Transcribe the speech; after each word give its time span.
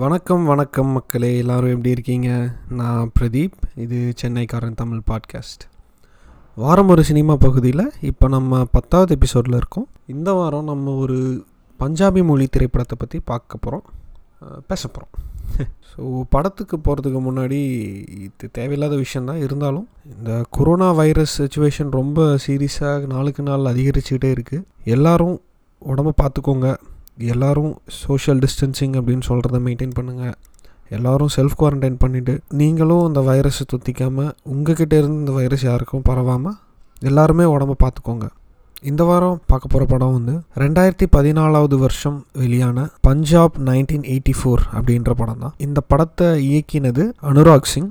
வணக்கம் 0.00 0.44
வணக்கம் 0.44 0.86
மக்களே. 0.86 1.38
எல்லோரும் 1.38 1.70
எப்படி 1.70 1.90
இருக்கீங்க? 1.90 2.28
நான் 2.68 3.10
பிரதீப். 3.20 3.56
இது 3.74 4.12
சென்னைக்காரன் 4.20 4.74
தமிழ் 4.74 5.00
பாட்காஸ்ட். 5.10 5.64
வாரம் 6.56 6.88
ஒரு 6.88 7.02
சினிமா 7.04 7.36
பகுதியில் 7.36 7.92
இப்போ 8.00 8.28
நம்ம 8.28 8.62
பத்தாவது 8.64 9.14
எபிசோடில் 9.14 9.56
இருக்கோம். 9.56 9.86
இந்த 10.06 10.32
வாரம் 10.32 10.64
நம்ம 10.64 10.94
ஒரு 10.94 11.44
பஞ்சாபி 11.80 12.22
மொழி 12.24 12.46
திரைப்படத்தை 12.46 12.96
பற்றி 12.98 13.20
பார்க்க 13.20 13.58
போகிறோம் 13.58 13.84
பேச 14.66 14.88
போகிறோம் 14.88 15.12
ஸோ 15.90 16.00
படத்துக்கு 16.36 16.78
போகிறதுக்கு 16.78 17.22
முன்னாடி 17.28 17.60
இது 18.08 18.50
தேவையில்லாத 18.52 18.96
விஷயந்தான் 18.96 19.38
இருந்தாலும் 19.38 19.88
இந்த 20.04 20.42
கொரோனா 20.50 20.90
வைரஸ் 20.92 21.42
சுச்சுவேஷன் 21.42 21.90
ரொம்ப 21.90 22.38
சீரியஸாக 22.46 23.06
நாளுக்கு 23.06 23.42
நாள் 23.42 23.70
அதிகரிச்சுக்கிட்டே 23.72 24.32
இருக்குது 24.36 24.64
எல்லோரும் 24.84 25.36
உடம்ப 25.82 26.16
பார்த்துக்கோங்க. 26.22 26.76
எல்லோரும் 27.18 27.78
சோஷியல் 27.86 28.38
டிஸ்டன்சிங் 28.38 28.94
அப்படின்னு 28.98 29.26
சொல்கிறத 29.28 29.60
மெயின்டைன் 29.66 29.96
பண்ணுங்கள் 29.98 30.34
எல்லோரும் 30.88 31.32
செல்ஃப் 31.36 31.56
குவாரண்டைன் 31.58 31.98
பண்ணிவிட்டு 32.04 32.38
நீங்களும் 32.48 33.06
அந்த 33.06 33.20
வைரஸை 33.20 33.64
தொத்திக்காமல் 33.72 34.32
உங்ககிட்ட 34.42 34.96
இருந்து 34.96 35.18
இந்த 35.18 35.32
வைரஸ் 35.32 35.62
யாருக்கும் 35.62 36.02
பரவாமல் 36.08 36.56
எல்லாருமே 36.98 37.44
உடம்ப 37.44 37.74
பார்த்துக்கோங்க. 37.84 38.26
இந்த 38.82 39.04
வாரம் 39.04 39.40
பார்க்க 39.46 39.72
போகிற 39.72 39.84
படம் 39.90 40.12
வந்து 40.12 40.34
ரெண்டாயிரத்தி 40.54 41.06
பதினாலாவது 41.16 41.78
வருஷம் 41.78 42.26
வெளியான 42.32 42.88
பஞ்சாப் 43.00 43.58
நைன்டீன் 43.58 44.06
எயிட்டி 44.12 44.34
ஃபோர் 44.38 44.62
அப்படின்ற 44.76 45.10
படம் 45.10 45.38
தான். 45.38 45.54
இந்த 45.58 45.80
படத்தை 45.80 46.28
இயக்கினது 46.50 47.04
அனுராக் 47.30 47.70
சிங் 47.72 47.90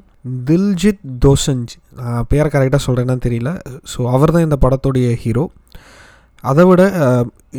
தில்ஜித் 0.50 1.06
தோசஞ்ச் 1.26 1.72
நான் 2.00 2.26
பேரை 2.28 2.50
கரெக்டாக 2.52 2.82
சொல்கிறேன்னு 2.88 3.26
தெரியல. 3.28 3.52
ஸோ 3.94 4.10
அவர் 4.12 4.32
தான் 4.32 4.44
இந்த 4.44 4.58
படத்துடைய 4.62 5.14
ஹீரோ 5.16 5.50
அதை 6.50 6.64
விட 6.70 6.82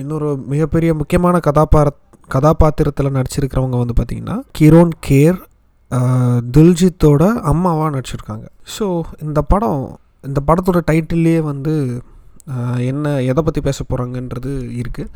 இன்னொரு 0.00 0.28
மிகப்பெரிய 0.52 0.90
முக்கியமான 1.00 1.36
கதாபார 1.48 1.88
கதாபாத்திரத்தில் 2.34 3.14
நடிச்சிருக்கிறவங்க 3.16 3.78
வந்து 3.82 3.94
பார்த்திங்கன்னா 3.98 4.36
கிரோன் 4.58 4.92
கேர் 5.08 5.38
தில்ஜித்தோட 6.56 7.22
அம்மாவாக 7.50 7.90
நடிச்சிருக்காங்க. 7.96 8.46
ஸோ 8.74 8.86
இந்த 9.26 9.40
படம் 9.52 9.82
இந்த 10.28 10.40
படத்தோட 10.48 10.80
டைட்டில்லையே 10.90 11.40
வந்து 11.50 11.74
என்ன 12.90 13.12
எதை 13.30 13.40
பற்றி 13.46 13.60
பேச 13.68 13.78
போகிறாங்கன்றது 13.84 14.52
இருக்குது 14.80 15.10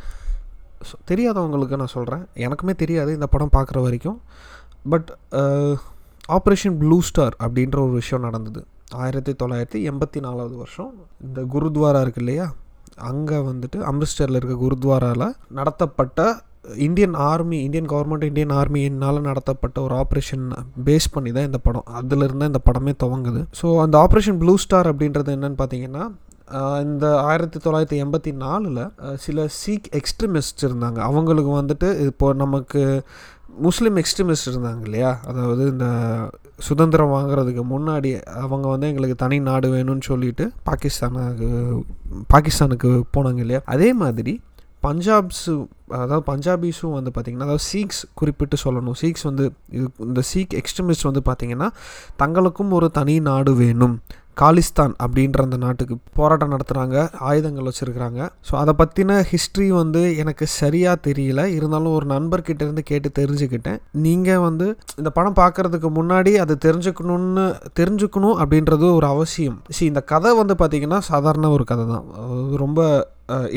ஸோ 0.89 0.95
தெரியாதவங்களுக்கு 1.11 1.79
நான் 1.83 1.95
சொல்கிறேன் 1.95 2.25
எனக்குமே 2.47 2.75
தெரியாது 2.83 3.11
இந்த 3.19 3.29
படம் 3.35 3.55
பார்க்குற 3.57 3.79
வரைக்கும். 3.87 4.19
பட் 4.93 5.09
ஆப்ரேஷன் 6.37 6.77
ப்ளூ 6.83 6.99
ஸ்டார் 7.09 7.35
அப்படின்ற 7.45 7.79
ஒரு 7.87 7.95
விஷயம் 8.01 8.27
நடந்தது. 8.29 8.61
ஆயிரத்தி 9.03 9.33
தொள்ளாயிரத்தி 9.41 9.81
எண்பத்தி 9.91 10.19
நாலாவது 10.27 10.57
வருஷம். 10.63 10.93
இந்த 11.27 11.41
குருத்வாரா 11.55 12.01
இருக்கு 12.07 12.23
இல்லையா? 12.25 12.47
அங்கே 13.09 13.39
வந்துட்டு 13.51 13.79
அம்ரிஸ்டரில் 13.91 14.39
இருக்க 14.41 14.57
குருத்வாராவில் 14.65 15.35
நடத்தப்பட்ட 15.59 16.29
Indian 16.87 17.17
army 17.31 17.59
Indian 17.65 17.91
government 17.93 18.29
Indian 18.29 18.55
ஆர்மியினால் 18.61 19.27
நடத்தப்பட்ட 19.27 19.77
ஒரு 19.87 19.95
ஆப்ரேஷன் 20.03 20.47
பேஸ் 20.87 21.13
பண்ணி 21.15 21.31
தான் 21.37 21.49
இந்த 21.49 21.59
படம். 21.67 21.89
அதிலிருந்து 22.01 22.51
இந்த 22.51 22.61
படமே 22.69 22.95
துவங்குது. 23.03 23.43
ஸோ 23.61 23.67
அந்த 23.85 23.97
ஆப்ரேஷன் 24.05 24.41
ப்ளூ 24.43 24.55
ஸ்டார் 24.65 24.91
அப்படின்றது 24.93 25.35
என்னென்னு 25.37 25.61
பார்த்தீங்கன்னா 25.63 26.05
இந்த 26.87 27.07
ஆயிரத்தி 27.29 27.59
தொள்ளாயிரத்தி 27.63 27.99
எண்பத்தி 28.05 28.33
நாலில் 28.43 28.83
சில 29.25 29.47
சீக் 29.61 29.89
எக்ஸ்ட்ரீமிஸ்ட் 30.01 30.61
இருந்தாங்க. 30.67 30.99
அவங்களுக்கு 31.09 31.53
வந்துட்டு 31.61 31.89
இப்போ 32.11 32.27
நமக்கு 32.43 32.83
முஸ்லீம் 33.65 33.97
எக்ஸ்ட்ரீமிஸ்ட் 33.97 34.49
இருந்தாங்க 34.51 34.83
இல்லையா? 34.85 35.21
அதாவது 35.27 35.63
இந்த 35.71 35.87
சுதந்திரம் 36.59 37.15
வாங்குறதுக்கு 37.15 37.63
முன்னாடி 37.73 38.11
அவங்க 38.45 38.69
வந்து 38.69 38.87
எங்களுக்கு 38.87 39.17
தனி 39.17 39.39
நாடு 39.41 39.69
வேணும்னு 39.69 40.01
சொல்லிட்டு 40.01 40.45
பாகிஸ்தானுக்கு 40.71 41.49
பாகிஸ்தானுக்கு 42.35 42.91
போனாங்க 43.17 43.37
இல்லையா? 43.37 43.61
அதே 43.65 43.93
மாதிரி 43.93 44.35
பஞ்சாப்ஸு 44.83 45.53
அதாவது 45.89 46.25
பஞ்சாபிஸும் 46.33 46.97
வந்து 46.99 47.11
பார்த்திங்கன்னா 47.15 47.47
அதாவது 47.49 47.65
சீக்ஸ் 47.73 48.03
குறிப்பிட்டு 48.15 48.57
சொல்லணும். 48.65 48.97
சீக்ஸ் 49.03 49.23
வந்து 49.23 49.45
இது 49.71 49.87
இந்த 49.99 50.23
சீக் 50.35 50.53
எக்ஸ்ட்ரீமிஸ்ட் 50.61 51.09
வந்து 51.11 51.23
பார்த்திங்கன்னா 51.31 51.69
தங்களுக்கும் 52.23 52.71
ஒரு 52.71 52.91
தனி 52.91 53.21
நாடு 53.21 53.55
வேணும். 53.55 53.97
காலிஸ்தான் 54.41 54.95
அப்படின்ற 55.05 55.41
அந்த 55.47 55.59
நாட்டுக்கு 55.65 55.95
போராட்டம் 56.19 56.53
நடத்துகிறாங்க 56.55 56.97
ஆயுதங்கள் 57.29 57.69
வச்சுருக்கிறாங்க. 57.69 58.21
ஸோ 58.49 58.55
அதை 58.63 58.75
பற்றின 58.81 59.19
ஹிஸ்ட்ரி 59.31 59.69
வந்து 59.81 60.03
எனக்கு 60.23 60.47
சரியாக 60.61 61.03
தெரியல. 61.09 61.43
இருந்தாலும் 61.57 61.97
ஒரு 61.99 62.07
நண்பர்கிட்ட 62.15 62.63
இருந்து 62.67 62.85
கேட்டு 62.91 63.11
தெரிஞ்சுக்கிட்டேன். 63.21 63.81
நீங்கள் 64.07 64.45
வந்து 64.47 64.69
இந்த 65.01 65.13
படம் 65.19 65.39
பார்க்குறதுக்கு 65.43 65.91
முன்னாடி 65.99 66.35
அது 66.45 66.57
தெரிஞ்சுக்கணும்னு 66.67 67.47
தெரிஞ்சுக்கணும் 67.81 68.39
அப்படின்றது 68.43 68.87
ஒரு 69.01 69.09
அவசியம். 69.15 69.59
சி 69.77 69.85
இந்த 69.93 70.03
கதை 70.15 70.33
வந்து 70.43 70.57
பார்த்திங்கன்னா 70.63 71.01
சாதாரண 71.11 71.51
ஒரு 71.57 71.67
கதை 71.73 71.87
தான் 71.95 72.07
ரொம்ப 72.65 72.81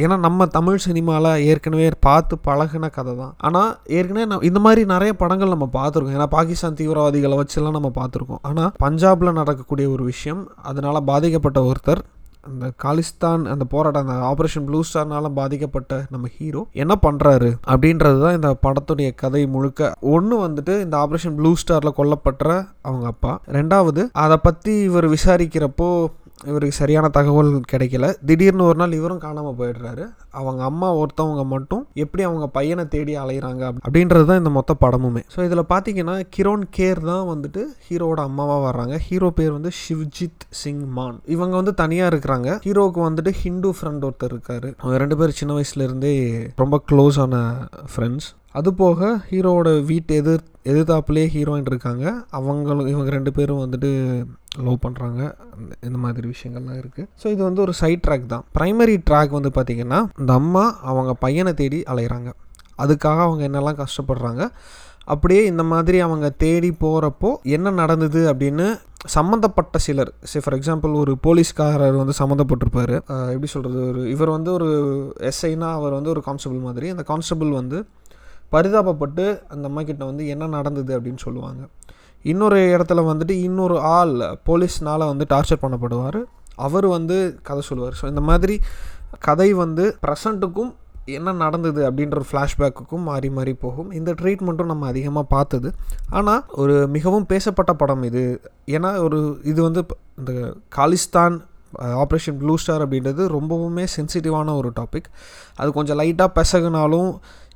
ஏன்னா 0.03 0.16
நம்ம 0.25 0.46
தமிழ் 0.57 0.84
சினிமாவில் 0.85 1.41
ஏற்கனவே 1.50 1.88
பார்த்து 2.07 2.35
பழகின 2.47 2.90
கதை 2.97 3.13
தான். 3.24 3.34
ஆனால் 3.47 3.72
ஏற்கனவே 3.97 4.28
நம்ம 4.30 4.47
இந்த 4.50 4.59
மாதிரி 4.66 4.84
நிறைய 4.94 5.13
படங்கள் 5.24 5.56
நம்ம 5.56 5.68
பார்த்துருக்கோம். 5.80 6.19
ஏன்னா 6.19 6.30
பாகிஸ்தான் 6.38 6.80
தீவிரவாதிகளை 6.80 7.38
வச்செல்லாம் 7.41 7.78
நம்ம 7.78 7.91
பார்த்துருக்கோம். 8.00 8.44
ஆனால் 8.52 8.72
பஞ்சாபில் 8.85 9.38
நடக்கக்கூடிய 9.41 9.88
ஒரு 9.96 10.06
விஷயம் 10.13 10.41
அதனால் 10.72 11.07
பாதிக்கப்பட்ட 11.12 11.62
ஒருத்தர் 11.72 12.03
அந்த 12.47 12.66
காலிஸ்தான் 12.84 13.41
அந்த 13.53 13.63
போராட்டம் 13.72 14.03
அந்த 14.06 14.16
ஆப்ரேஷன் 14.28 14.66
ப்ளூ 14.68 14.80
ஸ்டார்னால 14.88 15.30
பாதிக்கப்பட்ட 15.40 15.97
நம்ம 16.13 16.30
ஹீரோ 16.36 16.62
என்ன 16.81 16.94
பண்ணுறாரு 17.06 17.50
அப்படின்றது 17.72 18.19
தான் 18.24 18.38
இந்த 18.38 18.50
படத்துடைய 18.66 19.09
கதை 19.22 19.41
முழுக்க. 19.56 19.90
ஒன்று 20.13 20.36
வந்துட்டு 20.46 20.75
இந்த 20.86 20.96
ஆப்ரேஷன் 21.03 21.36
ப்ளூ 21.40 21.51
ஸ்டாரில் 21.62 21.97
கொல்லப்பட்ட 22.00 22.47
அவங்க 22.88 23.06
அப்பா. 23.13 23.34
ரெண்டாவது 23.57 24.03
அதை 24.24 24.38
பற்றி 24.47 24.74
இவர் 24.90 25.07
விசாரிக்கிறப்போ 25.16 25.90
இவருக்கு 26.47 26.75
சரியான 26.75 27.09
தகவல் 27.17 27.51
கிடைக்கல. 27.72 28.13
திடீர்னு 28.25 28.63
ஒரு 28.63 28.77
நாள் 28.81 28.97
இவரும் 29.00 29.22
காணாமல் 29.25 29.57
போயிடுறாரு. 29.59 30.05
அவங்க 30.39 30.63
அம்மா 30.63 30.89
ஒருத்தவங்க 30.95 31.44
மட்டும் 31.45 31.88
எப்படி 31.94 32.23
அவங்க 32.23 32.47
பையனை 32.47 32.88
தேடி 32.88 33.17
அலைகிறாங்க 33.17 33.63
அப்படின்றது 33.85 34.25
தான் 34.25 34.38
இந்த 34.38 34.50
மொத்த 34.50 34.75
படமுமே. 34.83 35.23
ஸோ 35.35 35.39
இதில் 35.44 35.63
பார்த்தீங்கன்னா 35.73 36.16
கிரோன் 36.38 36.66
கேர் 36.77 37.01
தான் 37.11 37.27
வந்துட்டு 37.33 37.63
ஹீரோவோட 37.88 38.23
அம்மாவாக 38.29 38.61
வர்றாங்க. 38.67 38.97
ஹீரோ 39.07 39.29
பேர் 39.29 39.51
வந்து 39.51 39.72
ஷிவ்ஜித் 39.81 40.45
சிங் 40.50 40.85
மான். 40.97 41.19
இவங்க 41.25 41.55
வந்து 41.55 41.73
தனியாக 41.73 42.11
இருக்கிறாங்க. 42.13 42.59
ஹீரோவுக்கு 42.67 43.03
வந்துட்டு 43.09 43.33
ஹிந்து 43.44 43.71
ஃப்ரெண்ட் 43.79 44.06
ஒருத்தர் 44.09 44.35
இருக்காரு. 44.35 44.71
அவங்க 44.81 44.97
ரெண்டு 44.97 45.17
பேரும் 45.17 45.39
சின்ன 45.41 45.53
வயசுலேருந்தே 45.59 46.16
ரொம்ப 46.56 46.83
க்ளோஸ் 46.91 47.19
ஆன 47.25 47.35
ஃப்ரெண்ட்ஸ் 47.95 48.29
அது 48.56 48.70
போக 48.82 49.10
ஹீரோவோட 49.30 49.70
வீட்டு 49.90 50.14
எதிர் 50.22 50.46
எதிர்த்தாப்புலேயே 50.72 51.28
ஹீரோயின் 51.34 51.70
இருக்காங்க. 51.72 52.06
அவங்களும் 52.38 52.90
இவங்க 52.92 53.10
ரெண்டு 53.16 53.32
பேரும் 53.38 53.62
வந்துட்டு 53.64 53.90
லவ் 54.66 54.84
பண்ணுறாங்க 54.86 55.22
இந்த 55.88 55.98
மாதிரி 56.06 56.26
விஷயங்கள்லாம் 56.34 56.80
இருக்குது 56.82 57.08
ஸோ 57.22 57.26
இது 57.34 57.42
வந்து 57.48 57.64
ஒரு 57.66 57.74
சைட் 57.82 58.04
ட்ராக் 58.08 58.26
தான். 58.34 58.44
ப்ரைமரி 58.58 58.96
ட்ராக் 59.10 59.38
வந்து 59.38 59.52
பார்த்திங்கன்னா 59.58 60.00
இந்த 60.22 60.34
அம்மா 60.42 60.64
அவங்க 60.92 61.14
பையனை 61.26 61.54
தேடி 61.62 61.80
அலைகிறாங்க 61.94 62.32
அதுக்காக 62.84 63.20
அவங்க 63.28 63.44
என்னெல்லாம் 63.50 63.80
கஷ்டப்படுறாங்க. 63.84 64.44
அப்படியே 65.14 65.42
இந்த 65.52 65.64
மாதிரி 65.72 65.98
அவங்க 66.08 66.28
தேடி 66.44 66.70
போகிறப்போ 66.84 67.30
என்ன 67.56 67.72
நடந்தது 67.81 68.22
அப்படின்னு 68.31 68.66
சம்மந்தப்பட்ட 69.16 69.78
சிலர். 69.86 70.12
சே 70.31 70.38
ஃபார் 70.44 70.56
எக்ஸாம்பிள் 70.58 70.94
ஒரு 71.04 71.14
போலீஸ்காரர் 71.26 71.96
வந்து 72.02 72.16
சம்மந்தப்பட்டிருப்பார். 72.22 72.96
எப்படி 73.36 73.50
சொல்கிறது 73.54 73.81
ஒரு 73.92 74.02
இவர் 74.14 74.31
வந்து 74.36 74.52
ஒரு 74.58 74.68
எஸ்ஐனா 75.31 75.70
அவர் 75.80 75.98
வந்து 75.98 76.14
ஒரு 76.16 76.24
கான்ஸ்டபிள் 76.28 76.62
மாதிரி. 76.68 76.90
அந்த 76.96 77.06
கான்ஸ்டபிள் 77.12 77.52
வந்து 77.62 77.80
பரிதாபப்பட்டு 78.52 79.26
அந்த 79.48 79.68
அம்மா 79.68 79.82
கிட்ட 79.82 80.06
வந்து 80.06 80.28
என்ன 80.28 80.48
நடந்தது 80.48 81.00
அப்படின்னு 81.00 81.22
சொல்லுவாங்க. 81.28 81.62
இன்னொரு 82.24 82.60
இடத்துல 82.76 83.04
வந்துட்டு 83.10 83.36
இன்னொரு 83.48 83.80
ஆள் 83.80 84.16
போலீஸ்னால் 84.46 85.10
வந்து 85.12 85.26
டார்ச்சர் 85.30 85.64
பண்ணப்படுவார். 85.64 86.20
அவர் 86.56 86.88
வந்து 86.88 87.40
கதை 87.44 87.62
சொல்லுவார். 87.62 87.98
ஸோ 88.02 88.08
இந்த 88.08 88.22
மாதிரி 88.22 88.60
கதை 89.20 89.54
வந்து 89.54 89.98
ப்ரெசண்ட்டுக்கும் 90.08 90.72
என்ன 91.18 91.32
நடந்தது 91.32 91.92
அப்படின்ற 91.92 92.16
ஒரு 92.22 92.28
ஃப்ளாஷ்பேக்குக்கும் 92.32 93.06
மாறி 93.10 93.30
மாறி 93.30 93.54
போகும். 93.54 93.92
இந்த 93.92 94.12
ட்ரீட்மெண்ட்டும் 94.12 94.72
நம்ம 94.72 94.88
அதிகமாக 94.88 95.26
பார்த்தது. 95.30 95.70
ஆனால் 96.10 96.44
ஒரு 96.64 96.88
மிகவும் 96.88 97.26
பேசப்பட்ட 97.26 97.74
படம் 97.74 98.04
இது. 98.04 98.42
ஏன்னா 98.66 99.02
ஒரு 99.04 99.40
இது 99.44 99.60
வந்து 99.64 99.84
இந்த 100.18 100.34
காலிஸ்தான் 100.78 101.38
ஆப்ரேஷன் 101.78 102.40
ப்ளூ 102.41 102.57
ஸ்டார் 102.57 102.85
அப்படின்றது 102.85 103.25
ரொம்பவுமே 103.38 103.85
சென்சிட்டிவான 103.96 104.56
ஒரு 104.62 104.72
டாபிக் 104.80 105.09
அது 105.56 105.72
கொஞ்சம் 105.72 106.00
லைட்டாக 106.02 106.35
பெசகுனாலும் 106.40 107.12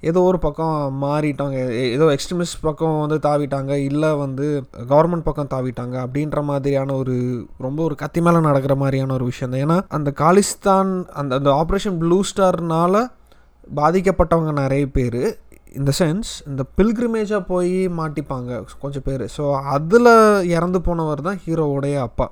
ஏதோ 0.10 0.22
ஒரு 0.22 0.40
பக்கம் 0.40 1.04
மாறிட்டாங்க. 1.04 1.58
ஏதோ 1.96 2.06
எக்ஸ்ட்ரீமிஸ்ட் 2.16 2.58
பக்கம் 2.62 2.96
வந்து 3.00 3.18
தாவிட்டாங்க. 3.28 3.74
இல்லை 3.90 4.10
வந்து 4.16 4.68
கவர்மெண்ட் 4.90 5.28
பக்கம் 5.28 5.52
தாவிட்டாங்க 5.54 5.96
அப்படின்ற 6.06 6.44
மாதிரியான 6.44 6.96
ஒரு 6.96 7.16
ரொம்ப 7.58 7.84
ஒரு 7.84 7.96
கத்தி 7.96 8.22
மேலே 8.22 8.40
நடக்கிற 8.40 8.76
மாதிரியான 8.76 9.14
ஒரு 9.14 9.26
விஷயம் 9.26 9.52
தான். 9.54 9.64
ஏன்னா 9.66 9.78
அந்த 9.88 10.14
காலிஸ்தான் 10.24 10.92
அந்த 11.22 11.36
அந்த 11.36 11.52
ஆப்ரேஷன் 11.62 11.98
ப்ளூ 11.98 12.20
ஸ்டார்னால் 12.32 13.00
பாதிக்கப்பட்டவங்க 13.76 14.52
நிறைய 14.52 14.86
பேர். 14.88 15.38
இந்த 15.80 15.92
சென்ஸ் 16.00 16.32
இந்த 16.48 16.64
பில்கிரிமேஜாக 16.78 17.44
போய் 17.48 17.74
மாட்டிப்பாங்க 18.00 18.64
கொஞ்சம் 18.80 19.06
பேர். 19.06 19.24
ஸோ 19.38 19.44
அதில் 19.62 20.14
இறந்து 20.56 20.82
போனவர் 20.82 21.22
தான் 21.22 21.40
ஹீரோவுடைய 21.46 21.96
அப்பா. 22.00 22.28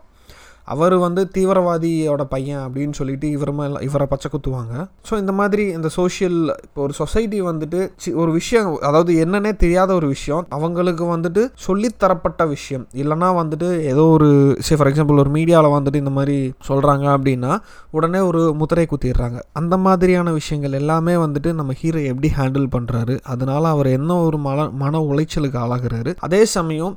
அவர் 0.71 0.95
வந்து 0.97 1.21
தீவிரவாதியோட 1.37 2.23
பையன் 2.23 2.63
அப்படின்னு 2.65 2.91
சொல்லிட்டு 2.91 3.27
இவர் 3.29 3.51
மேல 3.51 3.79
இவரை 3.81 4.07
பச்சை 4.09 4.29
குத்துவாங்க. 4.31 4.73
ஸோ 5.09 5.17
இந்த 5.17 5.31
மாதிரி 5.31 5.63
இந்த 5.77 5.89
சோஷியல் 5.89 6.39
இப்போ 6.63 6.81
ஒரு 6.81 6.93
சொசைட்டி 6.93 7.41
வந்துட்டு 7.41 7.79
சி- 8.03 8.15
ஒரு 8.15 8.31
விஷயம் 8.31 8.69
அதாவது 8.81 9.11
என்னன்னே 9.25 9.55
தெரியாத 9.55 9.93
ஒரு 9.93 10.07
விஷயம் 10.07 10.45
அவங்களுக்கு 10.49 11.05
வந்துட்டு 11.17 11.43
சொல்லித்தரப்பட்ட 11.67 12.47
விஷயம். 12.47 12.87
இல்லைனா 12.93 13.29
வந்துட்டு 13.41 13.69
ஏதோ 13.83 14.05
ஒரு 14.07 14.29
சே 14.59 14.75
ஃபார் 14.75 14.87
எக்ஸாம்பிள் 14.87 15.19
ஒரு 15.19 15.31
மீடியாவில் 15.31 15.75
வந்துட்டு 15.77 15.95
இந்த 15.95 16.09
மாதிரி 16.09 16.37
சொல்கிறாங்க 16.67 17.07
அப்படின்னா 17.15 17.53
உடனே 17.91 18.19
ஒரு 18.19 18.53
முத்திரை 18.53 18.85
குத்திடுறாங்க. 18.85 19.39
அந்த 19.53 19.77
மாதிரியான 19.77 20.31
விஷயங்கள் 20.31 20.79
எல்லாமே 20.79 21.13
வந்துட்டு 21.15 21.53
நம்ம 21.53 21.73
ஹீரோ 21.73 22.01
எப்படி 22.01 22.29
ஹேண்டில் 22.37 22.69
பண்ணுறாரு 22.75 23.15
அதனால 23.23 23.67
அவர் 23.67 23.85
என்ன 23.85 24.15
ஒரு 24.17 24.37
மன 24.37 24.69
மன 24.73 24.99
உளைச்சலுக்கு 24.99 25.57
ஆளாகிறாரு? 25.63 26.11
அதே 26.19 26.45
சமயம் 26.45 26.93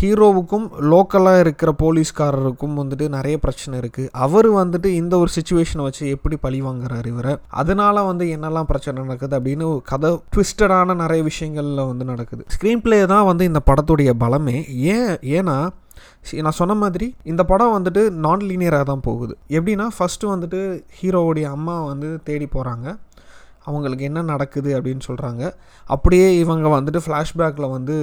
ஹீரோவுக்கும் 0.00 0.64
லோக்கலாக 0.92 1.42
இருக்கிற 1.44 1.70
போலீஸ்காரருக்கும் 1.82 2.74
வந்துட்டு 2.80 3.04
நிறைய 3.08 3.36
பிரச்சனை 3.38 3.74
இருக்குது 3.80 4.10
அவர் 4.24 4.48
வந்துட்டு 4.58 4.88
இந்த 5.00 5.14
ஒரு 5.18 5.30
சுச்சுவேஷனை 5.36 5.84
வச்சு 5.86 6.02
எப்படி 6.08 6.36
பழி 6.36 6.58
வாங்குறாரு 6.62 7.06
இவரை? 7.06 7.32
அதனால 7.60 8.02
வந்து 8.02 8.24
என்னெல்லாம் 8.36 8.68
பிரச்சனை 8.72 9.04
நடக்குது 9.04 9.36
அப்படின்னு 9.38 9.68
கதை 9.90 10.10
ட்விஸ்டடான 10.34 10.96
நிறைய 11.02 11.22
விஷயங்களில் 11.22 11.88
வந்து 11.90 12.04
நடக்குது. 12.04 12.44
ஸ்க்ரீன் 12.56 12.84
பிளே 12.86 13.06
தான் 13.06 13.26
வந்து 13.30 13.44
இந்த 13.44 13.62
படத்துடைய 13.70 14.12
பலமே. 14.24 14.56
ஏன் 14.96 15.16
ஏன்னா 15.38 15.56
நான் 16.44 16.58
சொன்ன 16.60 16.74
மாதிரி 16.82 17.06
இந்த 17.32 17.42
படம் 17.44 17.74
வந்துட்டு 17.76 18.02
நான் 18.24 18.46
லீனியராக 18.50 18.82
தான் 18.82 19.04
போகுது. 19.08 19.34
எப்படின்னா 19.48 19.86
ஃபஸ்ட்டு 19.96 20.30
வந்துட்டு 20.32 20.60
ஹீரோவுடைய 21.00 21.46
அம்மா 21.56 21.76
வந்து 21.84 22.08
தேடி 22.24 22.48
போகிறாங்க 22.52 22.86
அவங்களுக்கு 23.66 24.08
என்ன 24.08 24.22
நடக்குது 24.32 24.70
அப்படின்னு 24.78 25.04
சொல்கிறாங்க 25.08 25.42
அப்படியே 25.94 26.28
இவங்க 26.38 26.68
வந்துட்டு 26.76 27.02
ஃப்ளாஷ்பேக்கில் 27.04 27.74
வந்து 27.76 27.96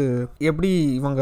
எப்படி 0.49 0.71
இவங்க 0.99 1.21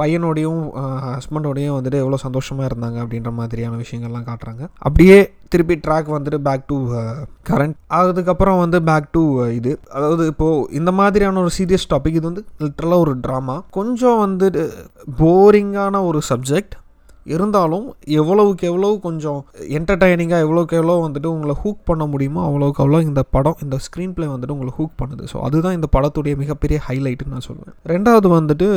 பையனோடையும் 0.00 0.62
ஹஸ்பண்டோடையும் 1.10 1.76
வந்துட்டு 1.78 2.02
எவ்வளோ 2.04 2.20
சந்தோஷமாக 2.26 2.68
இருந்தாங்க 2.70 2.98
அப்படின்ற 3.04 3.32
மாதிரியான 3.40 3.78
விஷயங்கள்லாம் 3.82 4.28
காட்டுறாங்க. 4.30 4.62
அப்படியே 4.78 5.18
திருப்பி 5.52 5.76
ட்ராக் 5.84 6.08
வந்துட்டு 6.16 6.38
பேக் 6.48 6.66
டு 6.72 6.76
கரண்ட் 7.48 7.76
அதுக்கப்புறம் 8.00 8.60
வந்து 8.64 8.78
பேக் 8.88 9.08
டு 9.16 9.22
இது. 9.58 9.72
அதாவது 9.96 10.24
இப்போது 10.32 10.66
இந்த 10.80 10.90
மாதிரியான 11.00 11.40
ஒரு 11.44 11.50
சீரியஸ் 11.58 11.90
டாபிக் 11.92 12.18
இது 12.18 12.26
வந்து 12.30 12.44
லிட்ரலாக 12.64 13.04
ஒரு 13.04 13.14
ட்ராமா 13.24 13.56
கொஞ்சம் 13.78 14.20
வந்துட்டு 14.26 14.62
போரிங்கான 15.22 16.04
ஒரு 16.10 16.20
சப்ஜெக்ட் 16.30 16.76
இருந்தாலும் 17.34 17.86
எவ்வளவுக்கு 18.20 18.64
எவ்வளோ 18.70 18.90
கொஞ்சம் 19.06 19.40
என்டர்டைனிங்காக 19.78 20.44
எவ்வளோக்கு 20.46 20.78
எவ்வளோ 20.80 20.96
வந்துட்டு 21.06 21.28
உங்களை 21.34 21.54
ஹூக் 21.62 21.82
பண்ண 21.90 22.04
முடியுமோ 22.12 22.40
அவ்வளோக்கு 22.48 22.82
அவ்வளோ 22.84 23.00
இந்த 23.08 23.22
படம் 23.36 23.58
இந்த 23.64 23.78
ஸ்க்ரீன் 23.86 24.14
ப்ளே 24.16 24.28
வந்துட்டு 24.32 24.56
உங்களை 24.56 24.72
ஹூக் 24.78 24.94
பண்ணுது. 25.02 25.24
ஸோ 25.32 25.38
அதுதான் 25.48 25.76
இந்த 25.78 25.90
படத்துடைய 25.96 26.36
மிகப்பெரிய 26.42 26.80
ஹைலைட்டுன்னு 26.88 27.34
நான் 27.36 27.46
சொல்லுவேன் 27.48 27.76
ரெண்டாவது 27.94 28.30
வந்துட்டு 28.38 28.68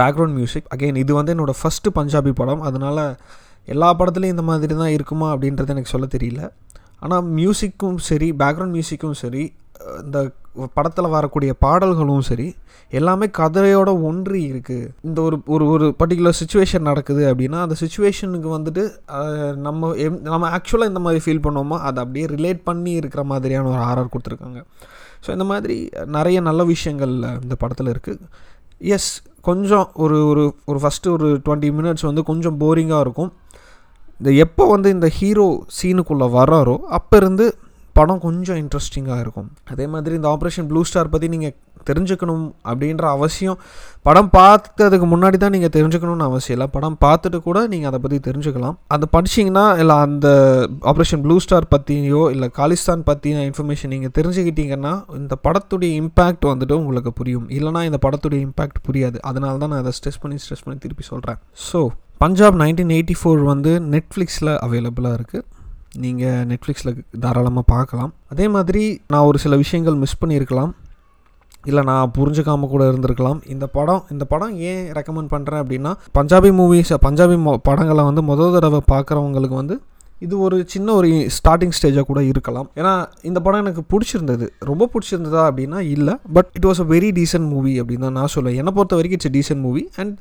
பேக்ரவுண்ட் 0.00 0.36
மியூசிக் 0.40 0.68
அகைன் 0.76 1.02
இது 1.04 1.14
வந்து 1.20 1.34
என்னோடய 1.36 1.60
ஃபஸ்ட்டு 1.62 1.94
பஞ்சாபி 2.00 2.34
படம். 2.42 2.64
அதனால் 2.70 3.02
எல்லா 3.68 3.88
படத்துலையும் 4.00 4.36
இந்த 4.36 4.46
மாதிரி 4.50 4.74
தான் 4.82 4.94
இருக்குமா 4.96 5.26
அப்படின்றது 5.34 5.72
எனக்கு 5.76 5.94
சொல்ல 5.94 6.06
தெரியல. 6.16 6.42
ஆனால் 7.04 7.26
மியூசிக்கும் 7.38 7.98
சரி 8.10 8.30
பேக்ரவுண்ட் 8.42 8.74
மியூசிக்கும் 8.76 9.18
சரி 9.24 9.44
இந்த 10.04 10.18
படத்தில் 10.74 11.14
வரக்கூடிய 11.16 11.52
பாடல்களும் 11.64 12.24
சரி 12.28 12.46
எல்லாமே 12.90 13.26
கதையோட 13.38 13.90
ஒன்றி 14.02 14.40
இருக்குது 14.52 14.88
இந்த 15.02 15.18
ஒரு 15.22 15.36
ஒரு 15.46 15.64
ஒரு 15.66 15.94
பர்டிகுலர் 16.00 16.38
சுச்சுவேஷன் 16.40 16.88
நடக்குது 16.90 17.22
அப்படின்னா 17.30 17.58
அந்த 17.66 17.76
சுச்சுவேஷனுக்கு 17.82 18.48
வந்துட்டு 18.56 18.84
நம்ம 19.66 19.90
எம் 20.06 20.20
நம்ம 20.22 20.50
ஆக்சுவலாக 20.56 20.92
இந்த 20.92 20.98
மாதிரி 20.98 21.22
ஃபீல் 21.24 21.44
பண்ணோமோ 21.46 21.78
அதை 21.88 21.98
அப்படியே 22.02 22.26
ரிலேட் 22.26 22.62
பண்ணி 22.64 22.92
இருக்கிற 22.92 23.24
மாதிரியான 23.24 23.68
ஒரு 23.68 23.82
ஆர்ஆர் 23.90 24.12
கொடுத்துருக்காங்க. 24.14 24.60
ஸோ 25.26 25.30
இந்த 25.30 25.44
மாதிரி 25.44 25.90
நிறைய 26.06 26.40
நல்ல 26.40 26.64
விஷயங்கள் 26.64 27.14
இந்த 27.44 27.56
படத்தில் 27.58 27.92
இருக்குது 27.94 28.26
எஸ் 28.96 29.10
கொஞ்சம் 29.40 29.86
ஒரு 29.94 30.26
ஒரு 30.26 30.44
ஒரு 30.64 30.78
ஃபஸ்ட்டு 30.82 31.10
ஒரு 31.10 31.28
டுவெண்ட்டி 31.46 31.70
மினிட்ஸ் 31.78 32.08
வந்து 32.08 32.22
கொஞ்சம் 32.22 32.60
போரிங்காக 32.60 33.00
இருக்கும். 33.00 33.32
இந்த 34.20 34.30
எப்போ 34.44 34.64
வந்து 34.66 34.88
இந்த 34.90 35.08
ஹீரோ 35.18 35.48
சீனுக்குள்ளே 35.76 36.26
வர்றாரோ 36.38 36.78
அப்போ 36.98 37.16
இருந்து 37.16 37.44
படம் 38.00 38.22
கொஞ்சம் 38.28 38.60
இன்ட்ரெஸ்டிங்காக 38.64 39.24
இருக்கும். 39.24 39.50
அதே 39.72 39.88
மாதிரி 39.94 40.14
இந்த 40.20 40.30
ஆப்ரேஷன் 40.34 40.68
ப்ளூ 40.70 40.82
ஸ்டார் 40.90 41.12
பற்றி 41.16 41.28
நீங்கள் 41.34 41.56
தெரிஞ்சுக்கணும் 41.88 42.46
அப்படின்ற 42.70 43.04
அவசியம் 43.16 43.58
படம் 44.06 44.28
பார்த்ததுக்கு 44.36 45.06
முன்னாடி 45.12 45.36
தான் 45.42 45.54
நீங்கள் 45.56 45.72
தெரிஞ்சுக்கணும்னு 45.76 46.26
அவசியம் 46.28 46.56
இல்லை. 46.56 46.66
படம் 46.74 46.96
பார்த்துட்டு 47.04 47.38
கூட 47.46 47.58
நீங்கள் 47.72 47.90
அதை 47.90 47.98
பற்றி 48.04 48.18
தெரிஞ்சுக்கலாம். 48.26 48.76
அது 48.94 49.06
படிச்சிங்கன்னா 49.14 49.64
இல்லை 49.82 49.96
அந்த 50.06 50.28
ஆப்ரேஷன் 50.92 51.22
ப்ளூ 51.24 51.36
ஸ்டார் 51.44 51.66
பற்றியோ 51.74 52.22
இல்லை 52.34 52.48
காலிஸ்தான் 52.58 53.06
பற்றின 53.10 53.44
இன்ஃபர்மேஷன் 53.50 53.92
நீங்கள் 53.94 54.14
தெரிஞ்சுக்கிட்டீங்கன்னா 54.18 54.92
இந்த 55.20 55.36
படத்துடைய 55.46 55.92
இம்பேக்ட் 56.02 56.46
வந்துட்டு 56.52 56.76
உங்களுக்கு 56.82 57.12
புரியும். 57.20 57.46
இல்லைனா 57.58 57.82
இந்த 57.90 58.00
படத்துடைய 58.06 58.40
இம்பேக்ட் 58.48 58.80
புரியாது. 58.88 59.18
அதனால 59.30 59.56
தான் 59.62 59.72
நான் 59.74 59.82
அதை 59.84 59.94
ஸ்ட்ரெஸ் 60.00 60.20
பண்ணி 60.24 60.38
ஸ்ட்ரெஸ் 60.44 60.64
பண்ணி 60.66 60.78
திருப்பி 60.86 61.06
சொல்கிறேன் 61.12 61.40
so 61.70 61.80
Punjab 62.24 62.58
nineteen 62.64 62.94
eighty 62.98 63.16
four 63.20 63.42
வந்து 63.52 63.72
நெட்ஃப்ளிக்ஸில் 63.94 64.52
அவைலபிளாக 64.66 65.18
இருக்குது 65.18 65.44
நீங்கள் 66.04 66.44
நெட்ஃப்ளிக்ஸில் 66.50 67.02
தாராளமாக 67.20 67.66
பார்க்கலாம். 67.74 68.12
அதே 68.32 68.48
மாதிரி 68.48 68.84
நான் 69.08 69.26
ஒரு 69.30 69.38
சில 69.38 69.56
விஷயங்கள் 69.56 70.00
மிஸ் 70.02 70.20
பண்ணியிருக்கலாம். 70.24 70.72
இல்லை 71.64 71.82
நான் 71.90 72.12
புரிஞ்சுக்காமல் 72.18 72.72
கூட 72.72 72.82
இருந்திருக்கலாம். 72.90 73.40
இந்த 73.54 73.66
படம் 73.66 74.04
இந்த 74.10 74.24
படம் 74.24 74.52
ஏன் 74.70 74.84
ரெக்கமெண்ட் 74.98 75.32
பண்ணுறேன் 75.34 75.62
அப்படின்னா 75.62 75.92
பஞ்சாபி 76.18 76.50
மூவிஸ் 76.60 76.92
பஞ்சாபி 77.06 77.36
படங்களை 77.68 78.04
வந்து 78.04 78.22
முதல் 78.22 78.54
தடவை 78.56 78.80
பார்க்குறவங்களுக்கு 78.92 79.56
வந்து 79.62 79.76
இது 80.26 80.34
ஒரு 80.46 80.56
சின்ன 80.72 80.92
ஒரு 80.92 81.08
ஸ்டார்டிங் 81.36 81.74
ஸ்டேஜாக 81.76 82.04
கூட 82.08 82.22
இருக்கலாம். 82.22 82.70
ஏன்னா 82.74 82.92
இந்த 83.22 83.38
படம் 83.44 83.62
எனக்கு 83.64 83.82
பிடிச்சிருந்தது. 83.92 84.48
ரொம்ப 84.58 84.88
பிடிச்சிருந்ததா 84.94 85.42
அப்படின்னா 85.50 85.78
இல்லை. 85.94 86.14
But 86.32 86.50
it 86.58 86.66
was 86.66 86.82
a 86.84 86.86
very 86.94 87.10
decent 87.18 87.48
movie 87.48 87.80
அப்படின்னு 87.80 88.06
தான் 88.08 88.18
நான் 88.20 88.32
சொல்லுவேன். 88.34 88.58
என்னை 88.62 88.72
பொறுத்த 88.78 88.98
வரைக்கும் 88.98 89.20
இட்ஸ் 89.20 89.34
டீசென்ட் 89.36 89.60
மூவி 89.60 89.88
அண்ட் 89.96 90.14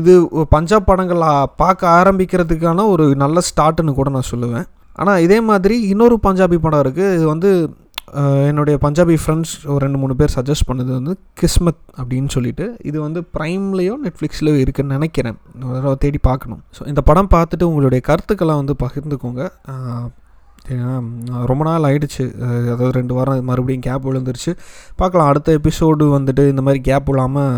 இது 0.00 0.12
பஞ்சாப் 0.54 0.88
படங்கள் 0.90 1.22
பார்க்க 1.62 1.82
ஆரம்பிக்கிறதுக்கான 2.00 2.86
ஒரு 2.94 3.06
நல்ல 3.22 3.40
ஸ்டார்ட்னு 3.50 3.94
கூட 4.00 4.10
நான் 4.16 4.30
சொல்லுவேன். 4.32 4.66
ஆனால் 5.00 5.22
இதே 5.26 5.38
மாதிரி 5.50 5.76
இன்னொரு 5.92 6.16
பஞ்சாபி 6.26 6.58
படம் 6.66 6.82
இருக்குது 6.84 7.14
இது 7.18 7.24
வந்து 7.32 7.50
என்னுடைய 8.48 8.76
பஞ்சாபி 8.82 9.14
ஃப்ரெண்ட்ஸ் 9.20 9.52
ஒரு 9.72 9.80
ரெண்டு 9.84 9.98
மூணு 10.00 10.14
பேர் 10.18 10.32
சஜஸ்ட் 10.34 10.66
பண்ணது 10.68 10.90
வந்து 10.98 11.12
கிஸ்மத் 11.40 11.80
அப்படின்னு 12.00 12.30
சொல்லிட்டு. 12.34 12.66
இது 12.88 12.98
வந்து 13.04 13.20
ப்ரைம்லேயோ 13.36 13.94
நெட்ஃப்ளிக்ஸ்லையோ 14.04 14.56
இருக்குன்னு 14.64 14.96
நினைக்கிறேன். 14.96 15.38
ஒரு 15.68 15.76
தடவை 15.78 15.94
தேடி 16.04 16.20
பார்க்கணும். 16.28 16.60
ஸோ 16.76 16.82
இந்த 16.92 17.02
படம் 17.08 17.30
பார்த்துட்டு 17.36 17.68
உங்களுடைய 17.70 18.02
கருத்துக்களை 18.08 18.56
வந்து 18.60 18.76
பகிர்ந்துக்கோங்க. 18.84 19.42
ஏன்னா 20.74 20.92
ரொம்ப 21.50 21.62
நாள் 21.68 21.86
ஆயிடுச்சு. 21.88 22.24
அதாவது 22.74 22.92
ரெண்டு 22.98 23.16
வாரம் 23.16 23.48
மறுபடியும் 23.50 23.86
கேப் 23.88 24.06
விழுந்துருச்சு. 24.08 24.52
பார்க்கலாம். 25.00 25.30
அடுத்த 25.32 25.58
எபிசோடு 25.60 26.06
வந்துட்டு 26.18 26.44
இந்த 26.52 26.64
மாதிரி 26.68 26.82
கேப் 26.90 27.10
விழாமல் 27.10 27.56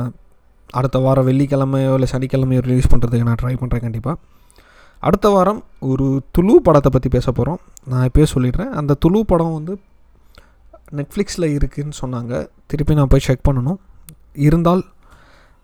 அடுத்த 0.73 0.99
வாரம் 0.99 1.27
வெள்ளிக்கிழமையோ 1.27 1.95
இல்லை 1.95 2.09
சனிக்கிழமையோ 2.13 2.61
ரிலீஸ் 2.61 2.93
பண்ணுறதுக்கு 2.95 3.23
நான் 3.23 3.41
ட்ரை 3.43 3.57
பண்ணுறேன் 3.61 3.81
கண்டிப்பாக 3.81 4.19
அடுத்த 5.01 5.29
வாரம் 5.29 5.65
ஒரு 5.81 6.23
துளு 6.33 6.61
படத்தை 6.63 6.91
பற்றி 6.93 7.09
பேச 7.09 7.33
போகிறோம் 7.33 7.59
நான் 7.85 8.05
இப்போயே 8.05 8.27
சொல்லிடுறேன். 8.35 8.71
அந்த 8.71 8.95
துளு 8.95 9.25
படம் 9.25 9.53
வந்து 9.53 9.79
நெட்ஃப்ளிக்ஸில் 10.97 11.59
இருக்குதுன்னு 11.59 11.97
சொன்னாங்க. 12.03 12.49
திருப்பி 12.67 12.95
நான் 12.95 13.07
போய் 13.07 13.21
செக் 13.21 13.47
பண்ணணும். 13.49 13.79
இருந்தால் 14.33 14.85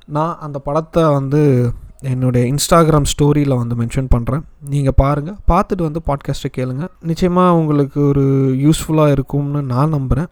நான் 0.07 0.39
அந்த 0.39 0.59
படத்தை 0.59 1.03
வந்து 1.05 1.73
என்னுடைய 2.01 2.55
இன்ஸ்டாகிராம் 2.55 3.09
ஸ்டோரியில் 3.13 3.57
வந்து 3.57 3.75
மென்ஷன் 3.75 4.09
பண்ணுறேன் 4.15 4.43
நீங்கள் 4.69 4.95
பாருங்கள் 4.97 5.37
பார்த்துட்டு 5.49 5.83
வந்து 5.83 6.01
பாட்காஸ்ட்டை 6.07 6.51
கேளுங்கள் 6.53 6.91
நிச்சயமாக 7.01 7.55
உங்களுக்கு 7.55 8.01
ஒரு 8.01 8.25
யூஸ்ஃபுல்லாக 8.57 9.11
இருக்கும்னு 9.11 9.63
நான் 9.63 9.89
நம்புகிறேன் 9.89 10.31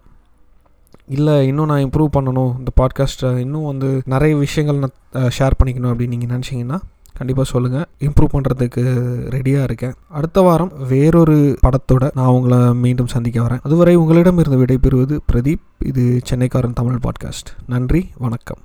இல்லை 1.15 1.47
இன்னும் 1.47 1.67
நான் 1.67 1.85
இம்ப்ரூவ் 1.85 2.15
பண்ணணும். 2.17 2.53
இந்த 2.59 2.71
பாட்காஸ்ட்டை 2.81 3.31
இன்னும் 3.37 3.65
வந்து 3.65 4.03
நிறைய 4.05 4.37
விஷயங்கள் 4.37 4.79
நான் 4.79 5.29
ஷேர் 5.39 5.59
பண்ணிக்கணும் 5.61 5.91
அப்படின்னு 5.93 6.15
நீங்கள் 6.15 6.33
நினச்சிங்கன்னா 6.35 6.79
கண்டிப்பாக 7.19 7.49
சொல்லுங்கள் 7.51 7.87
இம்ப்ரூவ் 8.01 8.35
பண்ணுறதுக்கு 8.35 8.83
ரெடியாக 9.35 9.69
இருக்கேன். 9.69 9.97
அடுத்த 10.09 10.41
வாரம் 10.41 10.73
வேறொரு 10.89 11.59
படத்தோட 11.67 12.11
நான் 12.15 12.33
உங்களை 12.37 12.61
மீண்டும் 12.85 13.13
சந்திக்க 13.15 13.39
வரேன். 13.43 13.63
அதுவரை 13.63 13.95
உங்களிடம் 13.95 14.39
இருந்து 14.39 14.63
விடைபெறுவது 14.63 15.19
பிரதீப். 15.33 15.65
இது 15.91 16.05
சென்னைக்காரன் 16.31 16.79
தமிழ் 16.81 17.05
பாட்காஸ்ட் 17.07 17.53
நன்றி 17.67 18.03
வணக்கம். 18.19 18.63